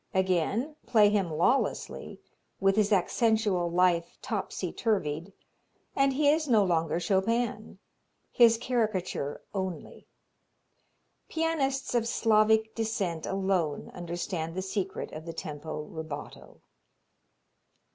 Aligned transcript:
Again 0.15 0.75
play 0.87 1.09
him 1.11 1.29
lawlessly, 1.29 2.19
with 2.59 2.75
his 2.75 2.89
accentual 2.89 3.71
life 3.71 4.17
topsy 4.23 4.73
turvied, 4.73 5.31
and 5.95 6.13
he 6.13 6.27
is 6.27 6.47
no 6.47 6.63
longer 6.63 6.99
Chopin 6.99 7.77
his 8.31 8.57
caricature 8.57 9.43
only. 9.53 10.07
Pianists 11.29 11.93
of 11.93 12.07
Slavic 12.07 12.73
descent 12.73 13.27
alone 13.27 13.91
understand 13.93 14.55
the 14.55 14.63
secret 14.63 15.11
of 15.11 15.27
the 15.27 15.33
tempo 15.33 15.83
rubato. 15.83 16.61